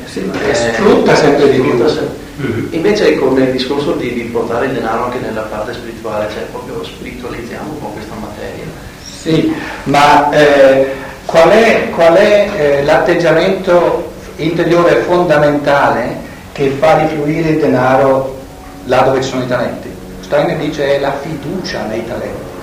eh, 0.50 0.54
sfrutta 0.54 1.16
sempre 1.16 1.50
di 1.50 1.59
più. 1.59 1.76
sempre. 1.88 2.23
Invece 2.71 3.18
con 3.18 3.37
il 3.37 3.50
discorso 3.50 3.90
di, 3.94 4.12
di, 4.12 4.23
portare 4.23 4.66
il 4.66 4.75
denaro 4.75 5.06
anche 5.06 5.18
nella 5.18 5.40
parte 5.40 5.73
spirituale, 5.73 6.28
cioè 6.33 6.44
proprio 6.44 6.85
spiritualizziamo 6.85 7.71
un 7.71 7.80
po' 7.80 7.88
questa 7.88 8.14
materia. 8.21 8.64
Sì, 9.04 9.52
ma 9.85 10.30
eh, 10.30 10.92
qual 11.25 11.49
è, 11.49 11.90
qual 11.92 12.14
è 12.14 12.50
eh, 12.56 12.85
l'atteggiamento 12.85 14.12
interiore 14.37 15.00
fondamentale 15.09 16.18
che 16.52 16.68
fa 16.78 16.99
rifluire 16.99 17.49
il 17.49 17.59
denaro 17.59 18.38
là 18.85 19.00
dove 19.00 19.21
ci 19.23 19.30
sono 19.30 19.42
i 19.42 19.49
talenti? 19.49 19.92
Steiner 20.21 20.56
dice 20.56 20.99
è 20.99 21.00
la 21.00 21.14
fiducia 21.21 21.83
nei 21.87 22.06
talenti. 22.06 22.53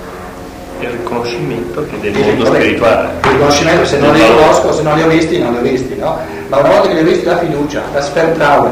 Il 0.82 0.88
riconoscimento 0.88 1.86
che 1.86 2.10
del 2.10 2.24
mondo 2.24 2.44
spirituale. 2.46 3.08
Il 3.22 3.30
riconoscimento, 3.30 3.86
se 3.86 3.98
non 3.98 4.14
li 4.14 4.20
conosco, 4.20 4.72
se 4.72 4.82
non 4.82 4.96
li 4.96 5.02
ho 5.02 5.06
visti, 5.06 5.38
non 5.38 5.52
li 5.52 5.58
ho 5.58 5.62
visti, 5.62 5.96
no? 5.96 6.18
Ma 6.48 6.58
una 6.58 6.68
volta 6.70 6.88
che 6.88 6.94
li 6.94 7.00
ho 7.00 7.04
visti, 7.04 7.24
la 7.24 7.38
fiducia, 7.38 7.82
la 7.92 8.02
Spertraue. 8.02 8.70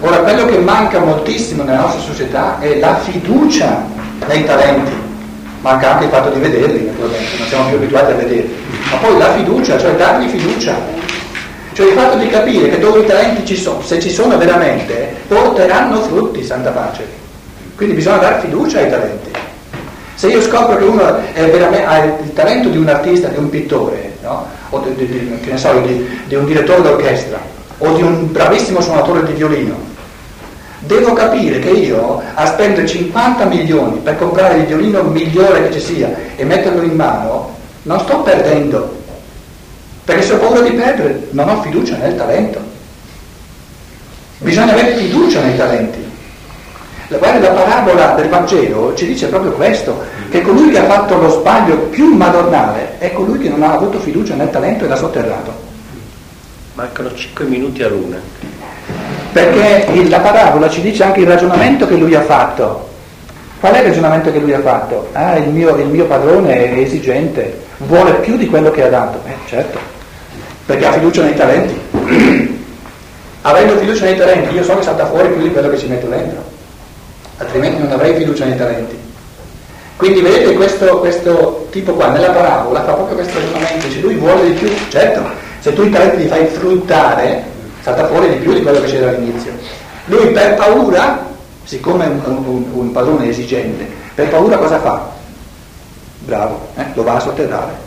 Ora, 0.00 0.18
quello 0.18 0.46
che 0.46 0.58
manca 0.58 1.00
moltissimo 1.00 1.64
nella 1.64 1.80
nostra 1.80 2.02
società 2.02 2.60
è 2.60 2.78
la 2.78 2.98
fiducia 2.98 3.84
nei 4.28 4.44
talenti. 4.44 4.92
Manca 5.60 5.94
anche 5.94 6.04
il 6.04 6.10
fatto 6.10 6.30
di 6.30 6.38
vederli, 6.38 6.86
naturalmente, 6.86 7.36
non 7.36 7.46
siamo 7.48 7.68
più 7.68 7.76
abituati 7.78 8.12
a 8.12 8.14
vederli. 8.14 8.54
Ma 8.92 8.96
poi 8.98 9.18
la 9.18 9.32
fiducia, 9.32 9.76
cioè 9.76 9.96
dargli 9.96 10.28
fiducia. 10.28 10.76
Cioè 11.72 11.86
il 11.86 11.92
fatto 11.94 12.16
di 12.16 12.28
capire 12.28 12.68
che 12.68 12.78
dove 12.78 13.00
i 13.00 13.06
talenti 13.06 13.44
ci 13.44 13.56
sono, 13.56 13.82
se 13.82 14.00
ci 14.00 14.10
sono 14.10 14.38
veramente, 14.38 15.16
porteranno 15.26 16.00
frutti, 16.02 16.44
santa 16.44 16.70
pace. 16.70 17.04
Quindi 17.74 17.96
bisogna 17.96 18.18
dare 18.18 18.40
fiducia 18.40 18.78
ai 18.78 18.90
talenti. 18.90 19.30
Se 20.18 20.26
io 20.26 20.42
scopro 20.42 20.76
che 20.78 20.82
uno 20.82 21.04
ha 21.04 21.98
il 22.02 22.32
talento 22.34 22.70
di 22.70 22.76
un 22.76 22.88
artista, 22.88 23.28
di 23.28 23.38
un 23.38 23.48
pittore, 23.50 24.14
no? 24.20 24.48
o 24.70 24.80
di, 24.80 25.06
di, 25.06 25.06
di, 25.06 25.56
so, 25.56 25.72
di, 26.26 26.34
un 26.34 26.44
direttore 26.44 26.82
d'orchestra, 26.82 27.38
o 27.78 27.92
di 27.92 28.02
un 28.02 28.32
bravissimo 28.32 28.80
suonatore 28.80 29.24
di 29.26 29.34
violino, 29.34 29.76
devo 30.80 31.12
capire 31.12 31.60
che 31.60 31.70
io 31.70 32.20
a 32.34 32.46
spendere 32.46 32.84
50 32.84 33.44
milioni 33.44 33.98
per 33.98 34.18
comprare 34.18 34.58
il 34.58 34.66
violino 34.66 35.04
migliore 35.04 35.68
che 35.68 35.74
ci 35.74 35.94
sia 35.94 36.12
e 36.34 36.44
metterlo 36.44 36.82
in 36.82 36.96
mano, 36.96 37.54
non 37.84 38.00
sto 38.00 38.18
perdendo, 38.22 38.92
perché 40.02 40.22
se 40.22 40.32
ho 40.32 40.38
paura 40.38 40.62
di 40.62 40.72
perdere 40.72 41.28
non 41.30 41.48
ho 41.48 41.62
fiducia 41.62 41.96
nel 41.96 42.16
talento. 42.16 42.60
Bisogna 44.38 44.72
avere 44.72 44.96
fiducia 44.96 45.42
nei 45.42 45.56
talenti. 45.56 46.07
Guarda, 47.16 47.54
la 47.54 47.62
parabola 47.62 48.06
del 48.16 48.28
Vangelo 48.28 48.92
ci 48.94 49.06
dice 49.06 49.28
proprio 49.28 49.52
questo, 49.52 49.98
che 50.28 50.42
colui 50.42 50.70
che 50.70 50.78
ha 50.78 50.84
fatto 50.84 51.16
lo 51.16 51.30
sbaglio 51.30 51.76
più 51.88 52.14
madornale 52.14 52.98
è 52.98 53.14
colui 53.14 53.38
che 53.38 53.48
non 53.48 53.62
ha 53.62 53.72
avuto 53.72 53.98
fiducia 53.98 54.34
nel 54.34 54.50
talento 54.50 54.84
e 54.84 54.88
l'ha 54.88 54.96
sotterrato. 54.96 55.50
Mancano 56.74 57.14
5 57.14 57.46
minuti 57.46 57.82
a 57.82 57.88
luna. 57.88 58.20
Perché 59.32 60.06
la 60.06 60.20
parabola 60.20 60.68
ci 60.68 60.82
dice 60.82 61.02
anche 61.02 61.20
il 61.20 61.26
ragionamento 61.26 61.86
che 61.86 61.96
lui 61.96 62.14
ha 62.14 62.20
fatto. 62.20 62.90
Qual 63.58 63.72
è 63.72 63.78
il 63.78 63.86
ragionamento 63.86 64.30
che 64.30 64.38
lui 64.38 64.52
ha 64.52 64.60
fatto? 64.60 65.08
Ah, 65.12 65.36
il 65.36 65.48
mio, 65.48 65.74
il 65.76 65.88
mio 65.88 66.04
padrone 66.04 66.72
è 66.72 66.78
esigente, 66.78 67.58
vuole 67.78 68.12
più 68.16 68.36
di 68.36 68.46
quello 68.46 68.70
che 68.70 68.84
ha 68.84 68.90
dato. 68.90 69.22
Eh, 69.26 69.34
certo, 69.46 69.78
perché 70.66 70.84
ha 70.84 70.92
fiducia 70.92 71.22
nei 71.22 71.34
talenti. 71.34 71.80
Avendo 73.42 73.78
fiducia 73.78 74.04
nei 74.04 74.16
talenti, 74.16 74.54
io 74.54 74.62
so 74.62 74.76
che 74.76 74.82
salta 74.82 75.06
fuori 75.06 75.28
più 75.28 75.40
di 75.40 75.50
quello 75.50 75.70
che 75.70 75.78
ci 75.78 75.86
metto 75.86 76.06
dentro 76.06 76.47
altrimenti 77.38 77.82
non 77.82 77.92
avrei 77.92 78.14
fiducia 78.14 78.44
nei 78.44 78.56
talenti. 78.56 79.06
Quindi 79.96 80.20
vedete 80.20 80.54
questo, 80.54 80.98
questo, 80.98 81.66
tipo 81.70 81.92
qua 81.92 82.10
nella 82.10 82.30
parabola 82.30 82.84
fa 82.84 82.92
proprio 82.92 83.16
questo 83.16 83.38
ragionamento, 83.38 83.86
dice 83.88 84.00
lui 84.00 84.14
vuole 84.14 84.44
di 84.44 84.52
più, 84.52 84.70
certo, 84.90 85.22
se 85.58 85.72
tu 85.72 85.82
i 85.82 85.90
talenti 85.90 86.18
li 86.18 86.28
fai 86.28 86.46
fruttare, 86.46 87.42
salta 87.80 88.06
fuori 88.06 88.28
di 88.28 88.36
più 88.36 88.52
di 88.52 88.62
quello 88.62 88.80
che 88.80 88.86
c'era 88.86 89.10
all'inizio. 89.10 89.50
Lui 90.04 90.28
per 90.28 90.54
paura, 90.54 91.26
siccome 91.64 92.04
è 92.04 92.08
un, 92.08 92.20
un, 92.24 92.64
un 92.72 92.92
padrone 92.92 93.28
esigente, 93.28 93.88
per 94.14 94.28
paura 94.28 94.56
cosa 94.56 94.78
fa? 94.78 95.10
Bravo, 96.20 96.68
eh? 96.76 96.84
lo 96.94 97.02
va 97.02 97.14
a 97.14 97.20
sotterrare. 97.20 97.86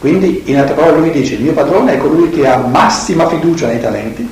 Quindi 0.00 0.42
in 0.46 0.58
altre 0.58 0.74
parole 0.74 0.98
lui 0.98 1.10
dice 1.12 1.34
il 1.34 1.42
mio 1.42 1.52
padrone 1.52 1.94
è 1.94 1.98
colui 1.98 2.30
che 2.30 2.48
ha 2.48 2.56
massima 2.56 3.28
fiducia 3.28 3.68
nei 3.68 3.80
talenti, 3.80 4.28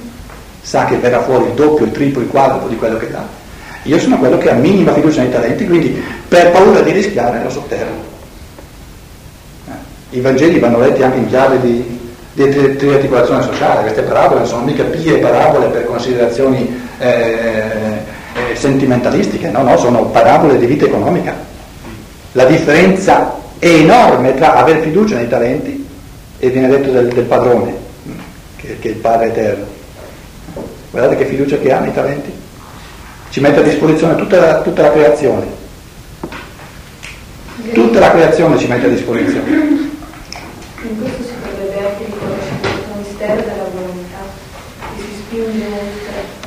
sa 0.60 0.86
che 0.86 0.96
verrà 0.96 1.22
fuori 1.22 1.44
il 1.44 1.52
doppio, 1.52 1.84
il 1.84 1.92
triplo, 1.92 2.20
il 2.20 2.28
quadruplo 2.28 2.66
di 2.66 2.76
quello 2.76 2.96
che 2.96 3.10
dà 3.10 3.38
io 3.84 3.98
sono 3.98 4.18
quello 4.18 4.36
che 4.36 4.50
ha 4.50 4.54
minima 4.54 4.92
fiducia 4.92 5.22
nei 5.22 5.30
talenti, 5.30 5.66
quindi 5.66 6.02
per 6.28 6.50
paura 6.50 6.80
di 6.80 6.92
rischiare 6.92 7.42
lo 7.42 7.48
sotterro. 7.48 7.92
Eh. 9.68 10.16
I 10.16 10.20
Vangeli 10.20 10.58
vanno 10.58 10.80
letti 10.80 11.02
anche 11.02 11.18
in 11.18 11.28
chiave 11.28 11.60
di, 11.60 11.98
di 12.32 12.76
triarticolazione 12.76 13.42
sociale, 13.42 13.82
queste 13.82 14.02
parabole 14.02 14.40
non 14.40 14.48
sono 14.48 14.64
mica 14.64 14.84
pie 14.84 15.18
parabole 15.18 15.68
per 15.68 15.86
considerazioni 15.86 16.82
eh, 16.98 17.08
eh, 18.34 18.54
sentimentalistiche, 18.54 19.48
no, 19.48 19.62
no, 19.62 19.76
sono 19.78 20.06
parabole 20.06 20.58
di 20.58 20.66
vita 20.66 20.84
economica. 20.84 21.34
La 22.32 22.44
differenza 22.44 23.34
è 23.58 23.66
enorme 23.66 24.34
tra 24.34 24.56
aver 24.56 24.80
fiducia 24.80 25.16
nei 25.16 25.28
talenti 25.28 25.86
e 26.38 26.48
viene 26.50 26.68
detto 26.68 26.90
del, 26.90 27.08
del 27.08 27.24
padrone, 27.24 27.74
che, 28.56 28.78
che 28.78 28.88
è 28.88 28.90
il 28.92 28.98
Padre 28.98 29.26
Eterno. 29.28 29.64
Guardate 30.90 31.16
che 31.16 31.24
fiducia 31.24 31.56
che 31.58 31.72
ha 31.72 31.78
nei 31.78 31.92
talenti 31.92 32.39
ci 33.30 33.38
mette 33.40 33.60
a 33.60 33.62
disposizione 33.62 34.16
tutta 34.16 34.40
la, 34.40 34.60
tutta 34.60 34.82
la 34.82 34.90
creazione. 34.92 35.46
Tutta 37.72 38.00
la 38.00 38.10
creazione 38.10 38.58
ci 38.58 38.66
mette 38.66 38.86
a 38.86 38.88
disposizione. 38.88 39.50
In 40.82 41.00
questo 41.00 41.22
si 41.22 41.34
potrebbe 41.40 41.86
anche 41.86 42.04
riconoscere 42.06 42.58
questo 42.60 42.94
mistero 42.96 43.40
della 43.42 43.68
volontà, 43.72 44.18
che 44.96 45.02
si 45.02 45.22
spinge 45.22 45.66
oltre 45.66 46.38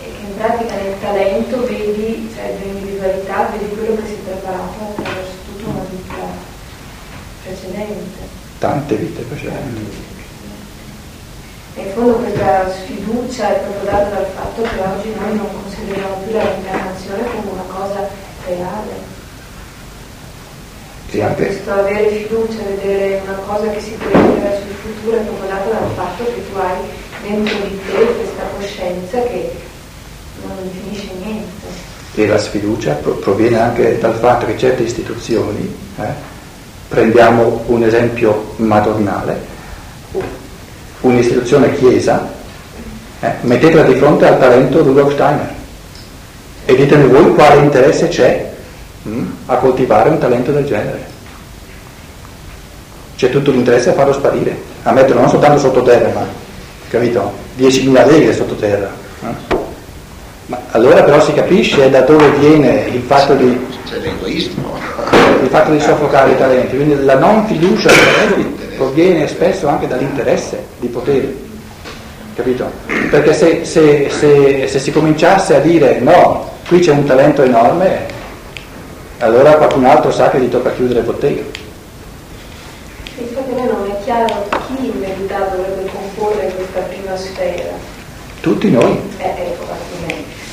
e 0.00 0.10
che 0.10 0.26
in 0.26 0.36
pratica 0.36 0.74
nel 0.74 0.94
talento 1.00 1.66
vedi, 1.66 2.30
cioè 2.34 2.56
nell'individualità, 2.58 3.50
vedi 3.52 3.72
quello 3.72 3.94
che 3.96 4.06
si 4.06 4.14
è 4.14 4.18
preparato 4.24 4.96
attraverso 4.96 5.32
tutta 5.46 5.70
una 5.70 5.84
vita 5.88 6.50
precedente. 7.44 8.18
Tante 8.58 8.94
vite 8.96 9.22
precedenti. 9.22 10.11
E 11.74 11.80
in 11.80 11.92
fondo 11.94 12.12
questa 12.14 12.70
sfiducia 12.70 13.48
è 13.54 13.60
proprio 13.60 13.90
data 13.90 14.08
dal 14.10 14.26
fatto 14.34 14.62
che 14.62 14.80
oggi 14.80 15.14
noi 15.18 15.36
non 15.36 15.48
consideriamo 15.62 16.16
più 16.22 16.32
la 16.32 16.42
reincarnazione 16.42 17.22
come 17.24 17.52
una 17.52 17.74
cosa 17.74 18.08
reale. 18.46 19.10
Sì, 21.08 21.20
anche. 21.20 21.46
Questo 21.46 21.72
avere 21.72 22.08
fiducia, 22.10 22.62
vedere 22.68 23.20
una 23.24 23.38
cosa 23.46 23.70
che 23.70 23.80
si 23.80 23.90
prende 23.92 24.40
verso 24.40 24.62
il 24.66 24.74
futuro 24.74 25.16
è 25.16 25.20
proprio 25.20 25.48
dato 25.48 25.70
dal 25.70 25.90
fatto 25.94 26.24
che 26.24 26.50
tu 26.50 26.58
hai 26.58 26.76
dentro 27.22 27.56
di 27.66 27.80
te 27.86 28.04
questa 28.16 28.42
coscienza 28.56 29.22
che 29.22 29.50
non 30.46 30.70
finisce 30.70 31.10
niente. 31.22 31.90
E 32.14 32.26
la 32.26 32.38
sfiducia 32.38 32.92
proviene 32.94 33.58
anche 33.58 33.98
dal 33.98 34.14
fatto 34.14 34.46
che 34.46 34.58
certe 34.58 34.82
istituzioni, 34.82 35.74
eh, 35.98 36.02
prendiamo 36.88 37.62
un 37.66 37.82
esempio 37.82 38.54
madornale, 38.56 39.51
un'istituzione 41.02 41.74
chiesa, 41.76 42.28
eh, 43.20 43.32
mettetela 43.42 43.82
di 43.82 43.94
fronte 43.94 44.26
al 44.26 44.38
talento 44.38 44.82
Rudolf 44.82 45.12
Steiner 45.12 45.50
e 46.64 46.76
ditemi 46.76 47.08
voi 47.08 47.34
quale 47.34 47.60
interesse 47.60 48.08
c'è 48.08 48.50
hm, 49.02 49.24
a 49.46 49.56
coltivare 49.56 50.10
un 50.10 50.18
talento 50.18 50.52
del 50.52 50.64
genere. 50.64 51.10
C'è 53.16 53.30
tutto 53.30 53.50
l'interesse 53.50 53.90
a 53.90 53.94
farlo 53.94 54.12
sparire, 54.12 54.56
a 54.82 54.92
metterlo 54.92 55.20
non 55.20 55.30
soltanto 55.30 55.58
sottoterra, 55.58 56.10
ma 56.12 56.26
capito? 56.88 57.32
10.000 57.58 58.10
leghe 58.10 58.32
sottoterra. 58.32 58.90
Eh? 59.22 59.60
Ma 60.46 60.60
allora 60.70 61.02
però 61.02 61.20
si 61.20 61.32
capisce 61.32 61.88
da 61.90 62.00
dove 62.00 62.30
viene 62.32 62.86
il 62.92 63.02
fatto 63.02 63.34
di, 63.34 63.44
il 63.44 65.48
fatto 65.48 65.70
di 65.70 65.80
soffocare 65.80 66.32
i 66.32 66.36
talenti, 66.36 66.76
quindi 66.76 67.04
la 67.04 67.18
non 67.18 67.46
fiducia 67.46 67.90
nei 67.90 68.28
talenti 68.28 68.61
proviene 68.82 69.28
spesso 69.28 69.68
anche 69.68 69.86
dall'interesse 69.86 70.64
di 70.78 70.88
potere, 70.88 71.32
capito? 72.34 72.68
Perché 73.10 73.32
se, 73.32 73.64
se, 73.64 74.10
se, 74.10 74.66
se 74.66 74.78
si 74.80 74.90
cominciasse 74.90 75.54
a 75.54 75.60
dire 75.60 76.00
no, 76.00 76.50
qui 76.66 76.80
c'è 76.80 76.90
un 76.90 77.04
talento 77.04 77.42
enorme, 77.42 78.06
allora 79.18 79.54
qualcun 79.54 79.84
altro 79.84 80.10
sa 80.10 80.30
che 80.30 80.40
gli 80.40 80.48
tocca 80.48 80.72
chiudere 80.72 81.02
bottega. 81.02 81.42
Infatti 83.18 83.50
a 83.52 83.54
me 83.54 83.66
non 83.66 83.88
è 83.88 84.02
chiaro 84.02 84.48
chi 84.66 84.86
in 84.86 84.98
verità 84.98 85.38
dovrebbe 85.54 85.88
comporre 85.92 86.52
questa 86.56 86.80
prima 86.80 87.16
sfera. 87.16 87.70
Tutti 88.40 88.68
noi. 88.68 88.98
Eh, 89.18 89.24
ecco. 89.24 89.70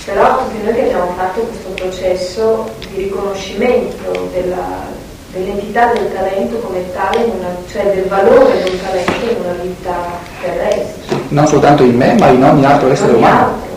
Però 0.05 0.43
tutti 0.43 0.63
noi 0.63 0.74
che 0.74 0.81
abbiamo 0.81 1.13
fatto 1.17 1.41
questo 1.41 1.69
processo 1.69 2.69
di 2.91 3.03
riconoscimento 3.03 4.29
della, 4.33 4.88
dell'entità 5.31 5.91
del 5.93 6.12
talento 6.13 6.57
come 6.57 6.91
tale, 6.93 7.24
una, 7.24 7.50
cioè 7.71 7.93
del 7.93 8.05
valore 8.05 8.63
del 8.63 8.81
talento 8.81 9.31
in 9.31 9.38
una 9.43 9.53
vita 9.62 9.93
terrestre. 10.41 11.17
Non 11.29 11.48
soltanto 11.48 11.83
in 11.83 11.95
me, 11.95 12.15
ma 12.17 12.27
in 12.29 12.43
ogni 12.43 12.65
altro 12.65 12.91
essere 12.91 13.12
Ogni 13.13 13.21
umano. 13.21 13.45
altro. 13.45 13.67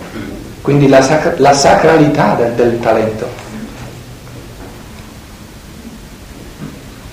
Quindi 0.62 0.88
la, 0.88 1.02
sacra- 1.02 1.34
la 1.36 1.52
sacralità 1.52 2.34
del, 2.34 2.52
del 2.52 2.80
talento. 2.80 3.40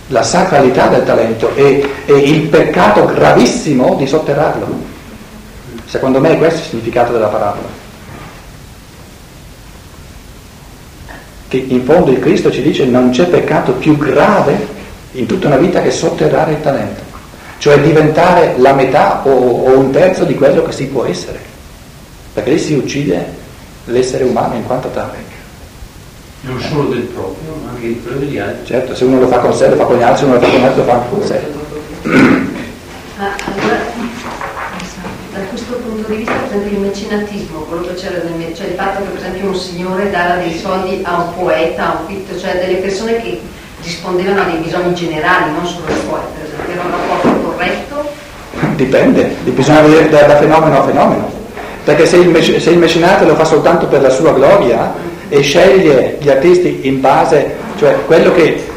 La 0.08 0.24
sacralità 0.24 0.88
del 0.88 1.04
talento 1.04 1.56
e, 1.56 1.88
e 2.06 2.14
il 2.14 2.48
peccato 2.48 3.06
gravissimo 3.06 3.96
di 3.96 4.08
sotterrarlo. 4.08 4.68
Secondo 5.86 6.20
me 6.20 6.38
questo 6.38 6.60
è 6.60 6.64
il 6.64 6.70
significato 6.70 7.12
della 7.12 7.28
parabola. 7.28 7.79
Che 11.50 11.58
in 11.58 11.84
fondo 11.84 12.12
il 12.12 12.20
Cristo 12.20 12.52
ci 12.52 12.62
dice 12.62 12.86
non 12.86 13.10
c'è 13.10 13.26
peccato 13.26 13.74
più 13.74 13.98
grave 13.98 14.68
in 15.14 15.26
tutta 15.26 15.48
una 15.48 15.58
vita 15.58 15.82
che 15.82 15.90
sotterrare 15.90 16.52
il 16.52 16.62
talento, 16.62 17.02
cioè 17.58 17.80
diventare 17.82 18.54
la 18.58 18.74
metà 18.74 19.24
o, 19.26 19.32
o 19.32 19.78
un 19.78 19.90
terzo 19.90 20.24
di 20.26 20.36
quello 20.36 20.62
che 20.62 20.72
si 20.72 20.86
può 20.86 21.06
essere, 21.06 21.40
perché 22.34 22.52
lì 22.52 22.60
si 22.60 22.76
uccide 22.76 23.26
l'essere 23.86 24.26
umano 24.26 24.54
in 24.56 24.66
quanto 24.66 24.90
tale. 24.90 25.18
Non 26.42 26.62
solo 26.62 26.90
del 26.90 27.02
proprio, 27.02 27.60
ma 27.64 27.72
anche 27.72 27.88
di 27.88 28.02
quello 28.02 28.20
degli 28.20 28.38
altri. 28.38 28.66
Certo, 28.66 28.96
se 28.96 29.04
uno 29.04 29.20
lo 29.20 29.28
fa 29.28 29.40
con 29.40 29.54
sé, 29.54 29.70
lo 29.70 29.76
fa 29.76 29.86
con 29.86 29.98
gli 29.98 30.04
altri, 30.04 30.20
se 30.20 30.26
uno 30.26 30.36
lo 30.36 30.40
fa 30.40 30.48
con 30.48 30.60
gli 30.60 30.64
altri, 30.64 30.80
lo 30.80 30.86
fa 30.86 30.98
con 31.10 31.24
sé. 31.26 31.42
Ma 33.18 33.36
allora, 33.44 33.78
da 35.34 35.40
questo 35.50 35.74
punto 35.74 36.10
di 36.12 36.18
vista, 36.18 36.32
per 36.32 36.58
esempio, 36.58 36.69
il 36.69 36.69
mecenatismo, 36.80 37.60
quello 37.62 37.88
che 37.88 37.94
c'era 37.94 38.22
nel 38.24 38.34
me- 38.34 38.56
cioè 38.56 38.68
il 38.68 38.76
fatto 38.76 39.04
che 39.04 39.10
per 39.10 39.20
esempio 39.20 39.50
un 39.50 39.56
signore 39.56 40.10
dava 40.10 40.36
dei 40.36 40.58
soldi 40.58 41.00
a 41.04 41.16
un 41.22 41.36
poeta, 41.36 41.88
a 41.88 42.00
un 42.00 42.06
pittore, 42.06 42.40
cioè 42.40 42.60
delle 42.60 42.80
persone 42.80 43.22
che 43.22 43.40
rispondevano 43.82 44.42
a 44.42 44.46
dei 44.46 44.58
bisogni 44.58 44.94
generali, 44.94 45.52
non 45.52 45.66
solo 45.66 45.86
ai 45.88 46.00
suoi, 46.06 46.20
per 46.36 46.46
esempio, 46.46 46.74
era 46.74 46.84
un 46.84 46.92
rapporto 46.92 47.42
corretto, 47.42 48.28
Dipende, 48.76 49.36
bisogna 49.44 49.82
vedere 49.82 50.10
da, 50.10 50.22
da 50.24 50.38
fenomeno 50.38 50.80
a 50.80 50.84
fenomeno. 50.84 51.32
Perché 51.84 52.06
se 52.06 52.18
il, 52.18 52.62
se 52.62 52.70
il 52.70 52.78
mecenate 52.78 53.26
lo 53.26 53.36
fa 53.36 53.46
soltanto 53.46 53.88
per 53.88 54.02
la 54.02 54.10
sua 54.10 54.34
gloria 54.34 54.94
e 55.28 55.42
sceglie 55.42 56.18
gli 56.20 56.30
artisti 56.30 56.82
in 56.84 57.00
base, 57.00 57.56
cioè 57.78 57.98
quello 58.06 58.34
che, 58.34 58.68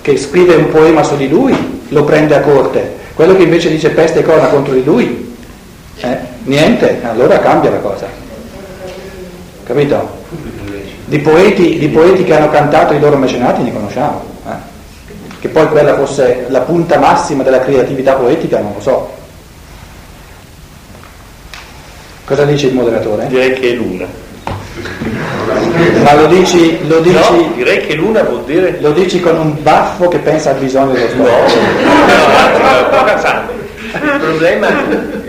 che 0.00 0.16
scrive 0.16 0.54
un 0.54 0.70
poema 0.70 1.02
su 1.02 1.16
di 1.16 1.28
lui 1.28 1.54
lo 1.88 2.04
prende 2.04 2.34
a 2.34 2.40
corte, 2.40 2.98
quello 3.14 3.36
che 3.36 3.42
invece 3.42 3.70
dice 3.70 3.90
peste 3.90 4.20
e 4.20 4.22
corna 4.22 4.46
contro 4.46 4.72
di 4.72 4.84
lui, 4.84 5.36
eh, 6.00 6.18
niente, 6.44 7.00
allora 7.02 7.38
cambia 7.40 7.70
la 7.70 7.78
cosa. 7.78 8.06
Capito? 9.64 10.18
Di 11.04 11.18
poeti, 11.18 11.78
di 11.78 11.88
poeti 11.88 12.24
che 12.24 12.36
hanno 12.36 12.50
cantato 12.50 12.92
i 12.92 13.00
loro 13.00 13.16
mecenati 13.16 13.62
ne 13.62 13.72
conosciamo. 13.72 14.22
eh. 14.46 14.68
Che 15.40 15.48
poi 15.48 15.66
quella 15.68 15.96
fosse 15.96 16.46
la 16.48 16.60
punta 16.60 16.98
massima 16.98 17.42
della 17.42 17.60
creatività 17.60 18.12
poetica, 18.14 18.58
non 18.60 18.72
lo 18.74 18.80
so. 18.80 19.10
Cosa 22.24 22.44
dice 22.44 22.66
il 22.68 22.74
moderatore? 22.74 23.26
Direi 23.26 23.52
che 23.54 23.70
è 23.72 23.74
l'una. 23.74 24.06
Ma 26.04 26.14
lo 26.14 26.26
dici, 26.26 26.78
lo 26.86 27.00
dici, 27.00 27.14
No, 27.18 27.52
direi 27.56 27.84
che 27.86 27.94
l'una 27.94 28.22
vuol 28.22 28.44
dire 28.44 28.78
lo 28.80 28.92
dici 28.92 29.20
con 29.20 29.36
un 29.36 29.56
baffo 29.62 30.06
che 30.08 30.18
pensa 30.18 30.50
al 30.50 30.56
bisogno 30.58 30.92
dello 30.92 31.14
No, 31.16 31.24
scopo. 31.26 31.60
no, 32.58 32.92
sto 32.92 33.04
cazzando. 33.04 33.52
Il 33.92 34.20
problema 34.20 34.68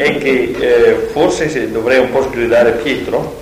è 0.04 0.18
che 0.18 0.56
eh, 0.60 1.08
forse 1.12 1.50
se 1.50 1.72
dovrei 1.72 2.00
un 2.00 2.12
po' 2.12 2.24
sgridare 2.24 2.72
Pietro, 2.74 3.40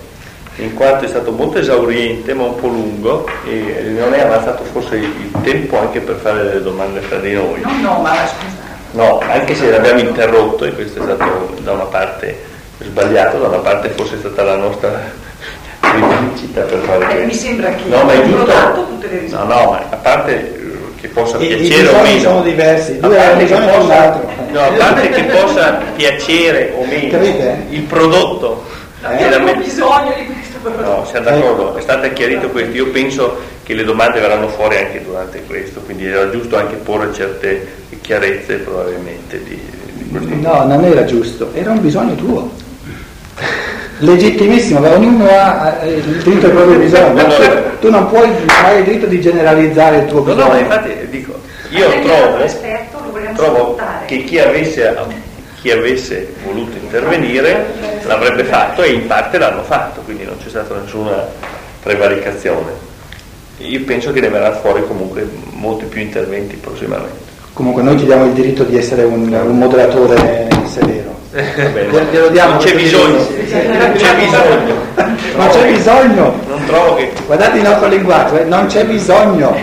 in 0.58 0.74
quanto 0.74 1.06
è 1.06 1.08
stato 1.08 1.32
molto 1.32 1.58
esauriente 1.60 2.34
ma 2.34 2.44
un 2.44 2.56
po' 2.56 2.68
lungo 2.68 3.26
e 3.48 3.94
non 3.98 4.14
è 4.14 4.22
avanzato 4.22 4.64
forse 4.66 4.96
il 4.98 5.32
tempo 5.44 5.78
anche 5.80 6.00
per 6.02 6.16
fare 6.22 6.44
delle 6.44 6.62
domande 6.62 7.00
fra 7.02 7.18
di 7.18 7.34
noi. 7.34 7.62
No, 7.62 7.72
no, 7.82 8.00
ma 8.02 8.14
scusa. 8.28 8.58
No, 8.92 9.20
anche 9.20 9.56
se 9.56 9.70
l'abbiamo 9.70 10.00
interrotto 10.00 10.66
e 10.66 10.74
questo 10.74 11.00
è 11.00 11.04
stato 11.04 11.54
da 11.62 11.72
una 11.74 11.84
parte 11.86 12.38
sbagliato, 12.80 13.38
da 13.38 13.48
una 13.48 13.58
parte 13.60 13.90
forse 13.90 14.16
è 14.16 14.18
stata 14.20 14.44
la 14.44 14.56
nostra 14.56 15.00
rivincita 15.94 16.62
per 16.62 16.80
fare 16.80 17.04
Eh, 17.04 17.08
questo. 17.08 17.26
mi 17.26 17.34
sembra 17.34 17.70
che 17.70 17.84
No, 17.88 18.04
ma 18.04 18.14
è 18.14 18.28
dato 18.46 18.86
tutte 18.88 19.08
le 19.08 19.14
No, 19.16 19.22
risposte. 19.22 19.46
no, 19.48 19.70
ma 19.72 19.78
a 19.90 19.96
parte 19.96 20.32
eh, 20.56 20.68
che 21.00 21.08
possa 21.10 21.38
piacere 21.38 21.88
o 21.88 21.92
bisogni 21.92 22.04
meno. 22.04 22.20
sono 22.22 22.42
diversi, 22.42 23.00
due 23.00 23.36
di 23.46 23.52
un 23.54 23.66
possa, 23.72 24.02
altro. 24.04 24.39
No, 24.52 24.60
a 24.62 24.72
parte 24.72 25.10
che 25.10 25.24
possa 25.24 25.80
piacere 25.96 26.74
o 26.78 26.86
meno 26.86 27.10
Capite? 27.12 27.66
il 27.70 27.82
prodotto 27.84 28.64
Eh? 29.02 29.08
la 29.08 29.10
Abbiamo 29.10 29.46
me- 29.46 29.56
bisogno 29.56 30.14
di 30.18 30.26
questo 30.26 30.58
però. 30.62 30.98
No, 31.00 31.06
siamo 31.06 31.26
d'accordo, 31.26 31.76
è 31.78 31.82
stato 31.82 32.12
chiarito 32.12 32.50
questo. 32.50 32.76
Io 32.76 32.88
penso 32.90 33.38
che 33.64 33.74
le 33.74 33.84
domande 33.86 34.20
verranno 34.20 34.50
fuori 34.50 34.76
anche 34.78 35.02
durante 35.04 35.44
questo, 35.46 35.80
quindi 35.82 36.06
era 36.06 36.30
giusto 36.30 36.58
anche 36.58 36.76
porre 36.76 37.14
certe 37.14 37.66
chiarezze 38.02 38.56
probabilmente 38.56 39.42
di, 39.44 39.58
di 39.94 40.10
questo. 40.10 40.36
No, 40.36 40.66
non 40.66 40.84
era 40.84 41.06
giusto, 41.06 41.52
era 41.54 41.72
un 41.72 41.80
bisogno 41.82 42.16
tuo. 42.16 42.52
Legittimissimo, 44.00 44.80
ma 44.80 44.94
ognuno 44.94 45.26
ha 45.30 45.80
eh, 45.82 45.96
il 45.96 46.22
diritto 46.24 46.46
ai 46.46 46.52
propri 46.52 46.78
bisogni. 46.78 47.22
No, 47.22 47.28
no. 47.28 47.78
Tu, 47.80 47.90
non 47.90 48.08
puoi 48.08 48.30
hai 48.64 48.80
il 48.80 48.84
diritto 48.86 49.06
di 49.08 49.20
generalizzare 49.20 49.98
il 49.98 50.06
tuo 50.06 50.20
No, 50.20 50.26
bisogno. 50.26 50.44
no, 50.44 50.50
ma 50.50 50.60
infatti 50.60 51.08
dico, 51.10 51.40
io 51.70 51.90
trovo, 52.02 52.40
esperto, 52.40 52.98
trovo 53.36 53.78
che 54.06 54.24
chi 54.24 54.40
avesse, 54.40 54.96
chi 55.62 55.72
avesse 55.72 56.34
voluto 56.46 56.78
intervenire 56.82 57.66
l'avrebbe 58.06 58.46
fatto 58.46 58.84
e 58.84 58.92
in 58.92 59.06
parte 59.06 59.38
l'hanno 59.38 59.64
fatto, 59.64 60.02
quindi 60.02 60.24
non 60.24 60.36
c'è 60.42 60.50
stata 60.50 60.76
nessuna 60.76 61.28
prevaricazione. 61.84 62.88
Io 63.58 63.84
penso 63.84 64.14
che 64.14 64.22
ne 64.22 64.30
verrà 64.30 64.54
fuori 64.56 64.82
comunque 64.88 65.28
molti 65.52 65.86
più 65.86 66.00
interventi 66.00 66.56
prossimamente. 66.56 67.28
Comunque 67.52 67.84
noi 67.84 67.98
ti 67.98 68.06
diamo 68.06 68.26
il 68.26 68.32
diritto 68.32 68.64
di 68.64 68.78
essere 68.78 69.04
un, 69.04 69.34
un 69.34 69.58
moderatore 69.58 70.48
severo. 70.68 71.19
Va 71.32 71.42
bene. 71.42 72.08
Glielo- 72.12 72.30
diamo 72.30 72.54
non 72.54 72.60
c'è 72.60 72.74
bisogno, 72.76 73.18
non 73.18 73.94
c'è 73.96 74.16
bisogno. 74.16 74.74
Non 75.36 75.50
c'è 75.50 75.72
bisogno. 75.72 76.40
Non 76.48 76.66
trovo 76.66 76.96
che 76.96 77.12
Guardate 77.26 77.58
il 77.58 77.64
nostro 77.64 77.88
linguaggio, 77.88 78.40
eh, 78.40 78.44
non 78.46 78.66
c'è 78.66 78.86
bisogno. 78.86 79.56